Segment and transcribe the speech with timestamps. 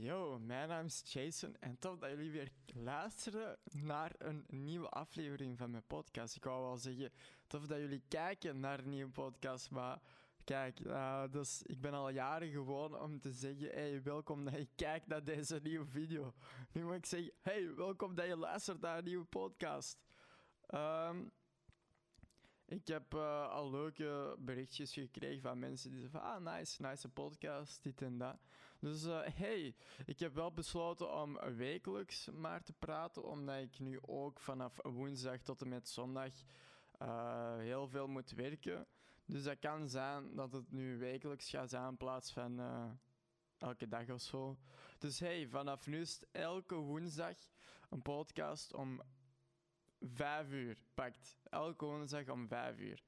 [0.00, 5.58] Yo, mijn naam is Jason en tof dat jullie weer luisteren naar een nieuwe aflevering
[5.58, 6.36] van mijn podcast.
[6.36, 7.12] Ik wou wel zeggen,
[7.46, 10.00] tof dat jullie kijken naar een nieuwe podcast, maar
[10.44, 14.68] kijk, uh, dus ik ben al jaren gewoon om te zeggen, hey, welkom dat je
[14.74, 16.32] kijkt naar deze nieuwe video.
[16.72, 19.98] Nu moet ik zeggen, hey, welkom dat je luistert naar een nieuwe podcast.
[20.74, 21.32] Um,
[22.66, 27.82] ik heb uh, al leuke berichtjes gekregen van mensen die zeggen ah, nice, nice podcast,
[27.82, 28.36] dit en dat.
[28.82, 29.74] Dus uh, hey,
[30.04, 35.42] ik heb wel besloten om wekelijks maar te praten, omdat ik nu ook vanaf woensdag
[35.42, 36.32] tot en met zondag
[37.02, 38.86] uh, heel veel moet werken.
[39.24, 42.60] Dus dat kan zijn dat het nu wekelijks gaat zijn in plaats van
[43.58, 44.58] elke dag of zo.
[44.98, 47.36] Dus hey, vanaf nu is elke woensdag
[47.90, 49.02] een podcast om
[50.00, 51.38] vijf uur pakt.
[51.42, 53.02] Elke woensdag om vijf uur.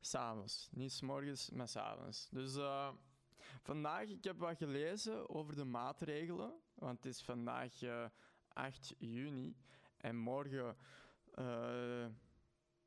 [0.00, 0.68] S'avonds.
[0.70, 2.28] Niet s morgens, maar s'avonds.
[2.30, 2.56] Dus
[3.62, 6.52] vandaag, ik heb wat gelezen over de maatregelen.
[6.74, 8.10] Want het is vandaag uh, eh,
[8.48, 9.56] 8 juni.
[9.96, 10.76] En morgen
[11.38, 12.06] uh,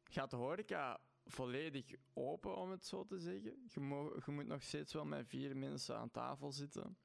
[0.04, 3.68] gaat de horeca volledig open, om het zo te zeggen.
[3.68, 6.98] Je, moet nog steeds wel met vier mensen aan tafel zitten.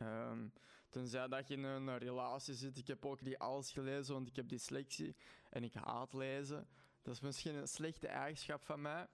[0.00, 0.52] Um,
[0.88, 2.76] tenzij dat je in een relatie zit.
[2.76, 5.16] Ik heb ook niet alles gelezen, want ik heb dyslexie
[5.50, 6.68] en ik haat lezen.
[7.02, 9.06] Dat is misschien een slechte eigenschap van mij.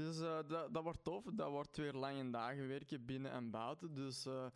[0.00, 1.24] Dus uh, dat, dat wordt tof.
[1.24, 3.94] Dat wordt weer lange dagen werken binnen en buiten.
[3.94, 4.46] Dus uh,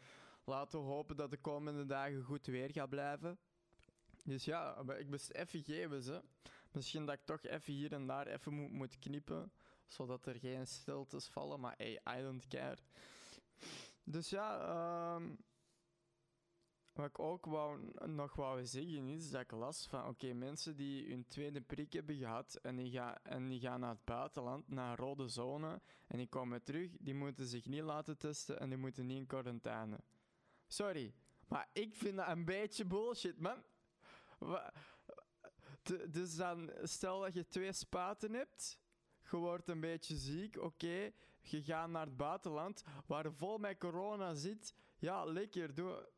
[0.45, 3.39] laten we hopen dat de komende dagen goed weer gaat blijven.
[4.25, 6.23] Dus ja, ik even geven ze.
[6.73, 9.53] Misschien dat ik toch even hier en daar even moet, moet knippen,
[9.87, 11.61] zodat er geen stiltes vallen.
[11.61, 12.79] Maar hey, I don't care.
[14.05, 15.39] Dus ja, um,
[16.95, 21.09] wat ik ook wou, nog wou zeggen is dat ik las van oké, mensen die
[21.09, 24.91] hun tweede prik hebben gehad en die, gaan en die gaan naar het buitenland, naar
[24.91, 28.79] een rode zone en die komen terug, die moeten zich niet laten testen en die
[28.79, 30.01] moeten niet in quarantaine.
[30.67, 31.15] Sorry,
[31.49, 33.63] maar ik vind dat een beetje bullshit, man.
[36.09, 38.83] Dus dan, stel dat je twee spaten hebt
[39.31, 44.35] je wordt een beetje ziek, oké, je gaat naar het buitenland waar vol met corona
[44.35, 44.75] zit.
[44.99, 46.09] Ja, lekker, doe.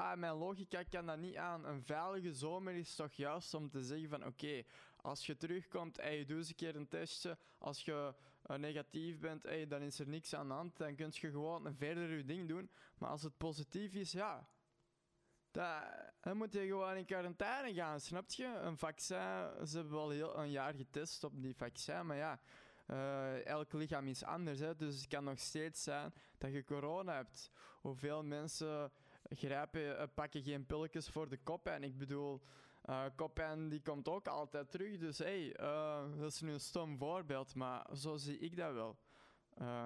[0.00, 1.64] Ah, mijn logica kan dat niet aan.
[1.64, 4.62] Een veilige zomer is toch juist om te zeggen van oké,
[4.96, 7.38] als je terugkomt, hey, doe eens een keer een testje.
[7.58, 8.14] Als je
[8.50, 10.76] uh, negatief bent, dan is er niks aan de hand.
[10.76, 12.70] Dan kun je gewoon verder je ding doen.
[12.98, 14.48] Maar als het positief is, ja,
[15.50, 18.46] dan moet je gewoon in quarantaine gaan, snap je?
[18.46, 22.40] Een vaccin, ze hebben wel heel een jaar getest op die vaccin, maar ja,
[22.86, 24.58] uh, elk lichaam is anders.
[24.58, 24.76] Hè?
[24.76, 27.50] Dus het kan nog steeds zijn dat je corona hebt.
[27.80, 28.92] Hoeveel mensen
[29.30, 31.82] grijpen, eh, pakken geen pilletjes voor de koppijn?
[31.82, 32.40] Ik bedoel,
[32.84, 34.98] uh, koppijn die komt ook altijd terug.
[34.98, 38.98] Dus hey, uh, dat is nu een stom voorbeeld, maar zo zie ik dat wel.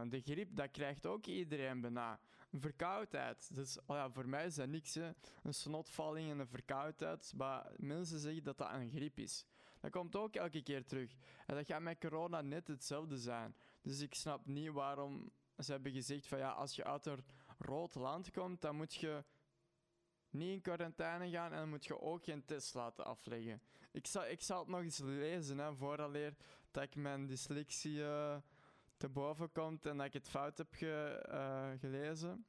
[0.08, 2.20] De griep, dat krijgt ook iedereen bijna.
[2.50, 3.54] Een verkoudheid.
[3.54, 4.94] Dus oh ja, voor mij is dat niks.
[4.94, 5.10] Hè.
[5.42, 7.32] Een snotvalling en een verkoudheid.
[7.36, 9.46] Maar mensen zeggen dat dat een griep is.
[9.80, 11.12] Dat komt ook elke keer terug.
[11.46, 13.56] En dat gaat met corona net hetzelfde zijn.
[13.82, 17.24] Dus ik snap niet waarom ze hebben gezegd van ja, als je uit een
[17.58, 19.24] rood land komt, dan moet je
[20.34, 23.62] niet in quarantaine gaan en dan moet je ook geen test laten afleggen.
[23.92, 25.76] Ik zal, ik zal het nog eens lezen, hè,
[26.70, 27.98] dat ik mijn dyslexie...
[27.98, 28.36] Uh,
[28.96, 32.46] te boven komt en dat ik het fout heb ge, uh, gelezen.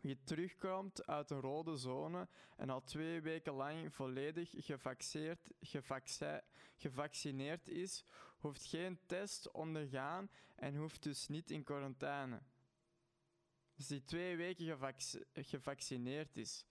[0.00, 5.50] Wie terugkomt uit een rode zone en al twee weken lang volledig gevaccineerd,
[6.76, 8.04] gevaccineerd is,
[8.38, 12.42] hoeft geen test ondergaan en hoeft dus niet in quarantaine.
[13.74, 14.78] Dus die twee weken
[15.32, 16.64] gevaccineerd is.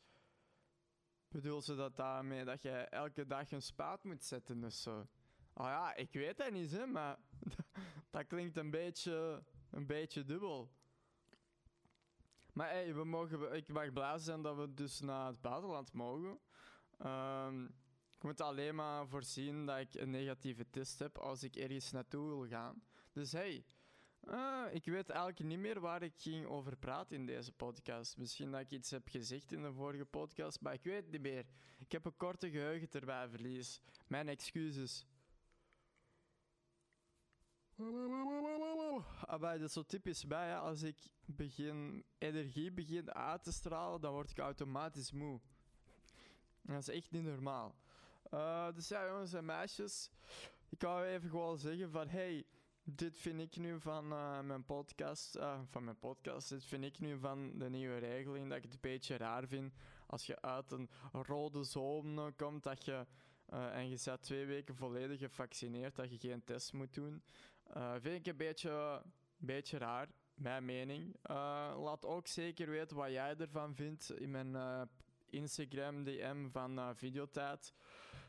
[1.29, 5.07] Bedoel ze dat daarmee dat je elke dag een spaat moet zetten of zo?
[5.53, 7.19] Ah ja, ik weet dat niet, hè, maar
[8.09, 10.71] dat klinkt een beetje, een beetje dubbel.
[12.53, 16.39] Maar hey, we mogen, ik mag blij zijn dat we dus naar het buitenland mogen.
[17.05, 17.65] Um,
[18.15, 22.27] ik moet alleen maar voorzien dat ik een negatieve test heb als ik ergens naartoe
[22.27, 22.83] wil gaan.
[23.11, 23.65] Dus hey,
[24.31, 28.17] uh, ik weet eigenlijk niet meer waar ik ging over praten in deze podcast.
[28.17, 31.21] Misschien dat ik iets heb gezegd in de vorige podcast, maar ik weet het niet
[31.21, 31.45] meer.
[31.77, 33.81] Ik heb een korte geheugen erbij verlies.
[34.07, 35.05] Mijn excuses.
[39.25, 40.57] Ah, dat is zo typisch bij.
[40.57, 45.39] Als ik begin, energie begin uit te stralen, dan word ik automatisch moe.
[46.61, 47.75] Dat is echt niet normaal.
[48.33, 50.11] Uh, dus ja, jongens en meisjes.
[50.69, 52.07] Ik wou even gewoon zeggen van...
[52.07, 52.45] Hey,
[52.95, 55.35] dit vind ik nu van uh, mijn podcast.
[55.35, 56.49] Uh, van mijn podcast.
[56.49, 58.47] Dit vind ik nu van de nieuwe regeling.
[58.47, 59.73] Dat ik het een beetje raar vind.
[60.07, 63.05] Als je uit een rode zone komt, dat je
[63.53, 67.23] uh, en je staat twee weken volledig gevaccineerd dat je geen test moet doen.
[67.97, 69.03] Vind ik een beetje,
[69.37, 70.07] beetje raar.
[70.33, 71.15] mijn mening.
[71.21, 74.81] Eh, laat ook zeker weten wat jij ervan vindt in mijn eh,
[75.29, 77.73] Instagram DM van Videotijd.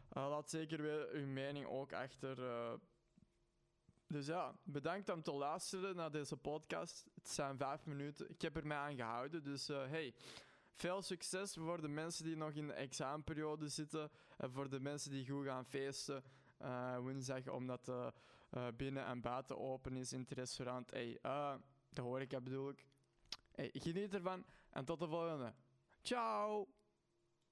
[0.08, 2.38] laat zeker weer uw mening ook achter.
[4.10, 7.04] Dus ja, bedankt om te luisteren naar deze podcast.
[7.14, 8.30] Het zijn vijf minuten.
[8.30, 9.42] Ik heb er mij aan gehouden.
[9.42, 10.14] Dus hey,
[10.74, 14.10] veel succes voor de mensen die nog in de examenperiode zitten.
[14.36, 16.24] En voor de mensen die goed gaan feesten.
[17.00, 18.12] woensdag, omdat de
[18.76, 20.90] binnen- en buiten open is in het restaurant.
[20.90, 21.18] Hey,
[21.88, 22.86] de horeca bedoel ik.
[23.52, 25.54] Hey, geniet ervan en tot de volgende.
[26.02, 26.79] Ciao!